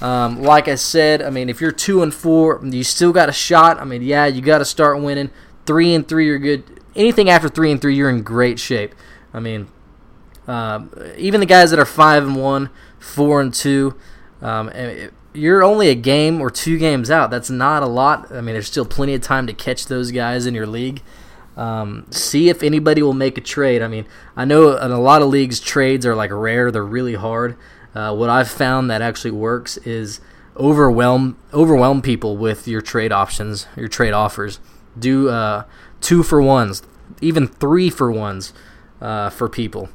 [0.00, 3.32] Um, like I said, I mean, if you're two and four, you still got a
[3.32, 3.78] shot.
[3.80, 5.30] I mean, yeah, you got to start winning.
[5.66, 6.73] Three and three are good.
[6.96, 8.94] Anything after three and three, you're in great shape.
[9.32, 9.68] I mean,
[10.46, 10.84] uh,
[11.16, 13.96] even the guys that are five and one, four and two,
[14.40, 14.70] um,
[15.32, 17.30] you're only a game or two games out.
[17.30, 18.30] That's not a lot.
[18.30, 21.02] I mean, there's still plenty of time to catch those guys in your league.
[21.56, 23.82] Um, see if anybody will make a trade.
[23.82, 27.14] I mean, I know in a lot of leagues trades are like rare; they're really
[27.14, 27.56] hard.
[27.94, 30.20] Uh, what I've found that actually works is
[30.56, 34.58] overwhelm overwhelm people with your trade options, your trade offers.
[34.98, 35.64] Do uh,
[36.00, 36.82] two for ones,
[37.20, 38.52] even three for ones
[39.00, 39.88] uh, for people.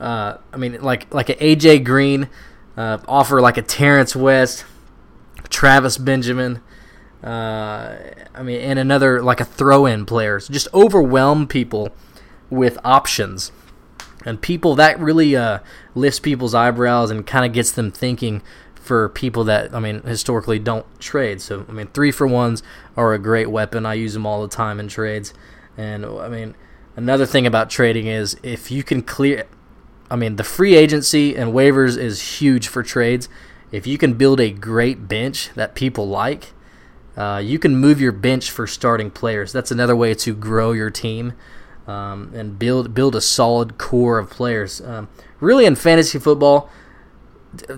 [0.00, 2.28] Uh, I mean, like like an AJ Green
[2.76, 4.64] uh, offer, like a Terrence West,
[5.48, 6.60] Travis Benjamin.
[7.22, 7.96] Uh,
[8.34, 10.40] I mean, and another like a throw-in player.
[10.40, 11.90] So just overwhelm people
[12.50, 13.52] with options,
[14.24, 15.60] and people that really uh,
[15.94, 18.42] lifts people's eyebrows and kind of gets them thinking
[18.82, 21.40] for people that I mean historically don't trade.
[21.40, 22.62] So I mean, three for ones
[22.96, 23.86] are a great weapon.
[23.86, 25.32] I use them all the time in trades,
[25.76, 26.54] and I mean
[26.96, 29.46] another thing about trading is if you can clear.
[30.10, 33.30] I mean, the free agency and waivers is huge for trades.
[33.70, 36.52] If you can build a great bench that people like,
[37.16, 39.52] uh, you can move your bench for starting players.
[39.52, 41.32] That's another way to grow your team
[41.86, 44.80] um, and build build a solid core of players.
[44.80, 45.08] Um,
[45.40, 46.70] really, in fantasy football,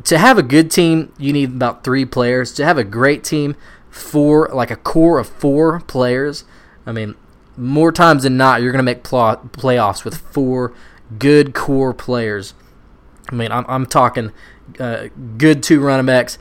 [0.04, 2.52] to have a good team, you need about three players.
[2.54, 3.56] To have a great team,
[3.90, 6.44] four like a core of four players.
[6.86, 7.14] I mean,
[7.56, 10.74] more times than not, you're going to make pl- playoffs with four
[11.18, 12.54] good core players.
[13.30, 14.32] I mean, I'm, I'm talking
[14.78, 15.08] uh,
[15.38, 16.38] good two running backs,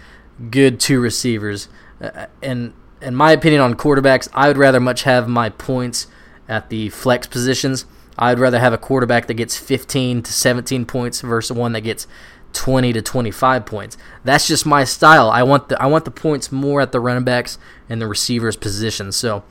[0.50, 1.70] good two receivers,
[2.02, 6.08] uh, and in my opinion on quarterbacks, I would rather much have my points
[6.48, 7.86] at the flex positions.
[8.18, 12.08] I'd rather have a quarterback that gets 15 to 17 points versus one that gets
[12.54, 13.98] 20 to 25 points.
[14.24, 15.30] That's just my style.
[15.30, 17.58] I want the I want the points more at the running backs
[17.90, 19.12] and the receivers position.
[19.12, 19.44] So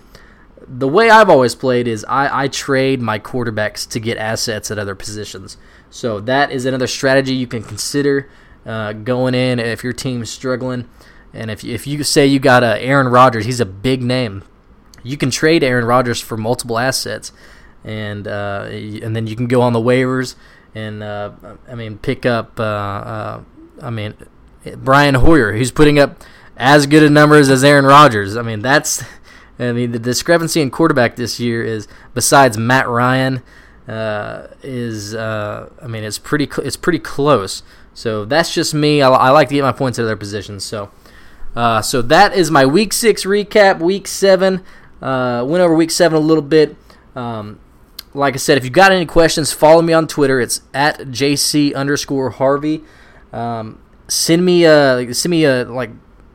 [0.66, 4.78] the way I've always played is I, I trade my quarterbacks to get assets at
[4.78, 5.56] other positions.
[5.90, 8.30] So that is another strategy you can consider
[8.64, 10.88] uh, going in if your team's struggling.
[11.34, 14.44] And if if you say you got a Aaron Rodgers, he's a big name.
[15.02, 17.32] You can trade Aaron Rodgers for multiple assets,
[17.84, 20.36] and uh, and then you can go on the waivers
[20.74, 21.32] and uh,
[21.68, 22.58] I mean pick up.
[22.58, 23.42] Uh, uh,
[23.80, 24.14] I mean
[24.76, 26.22] Brian Hoyer, who's putting up
[26.56, 28.36] as good a numbers as Aaron Rodgers.
[28.36, 29.02] I mean that's
[29.58, 33.42] I mean, the discrepancy in quarterback this year is besides Matt Ryan
[33.86, 37.62] uh, is uh, I mean it's pretty cl- it's pretty close.
[37.94, 39.02] So that's just me.
[39.02, 40.64] I, I, like to get my points at other positions.
[40.64, 40.90] So
[41.54, 43.80] uh, so that is my week six recap.
[43.80, 44.62] Week seven
[45.00, 46.76] uh, went over week seven a little bit.
[47.14, 47.60] Um,
[48.14, 50.40] like I said, if you got any questions, follow me on Twitter.
[50.40, 52.82] It's at jc underscore Harvey.
[53.32, 55.90] Um, send me a send me a like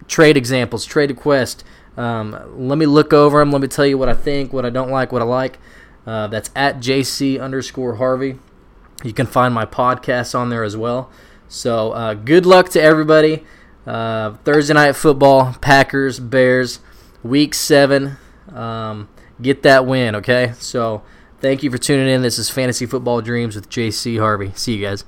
[0.08, 1.64] trade examples, trade request.
[1.96, 3.52] Um, let me look over them.
[3.52, 5.58] Let me tell you what I think, what I don't like, what I like.
[6.06, 8.40] Uh, that's at JC underscore Harvey.
[9.04, 11.12] You can find my podcast on there as well.
[11.48, 13.44] So uh, good luck to everybody.
[13.86, 16.80] Uh, Thursday night football, Packers, Bears,
[17.24, 18.18] week seven.
[18.54, 19.10] Um,
[19.42, 20.54] get that win, okay?
[20.60, 21.04] So
[21.40, 22.22] thank you for tuning in.
[22.22, 24.52] This is Fantasy Football Dreams with JC Harvey.
[24.56, 25.04] See you guys.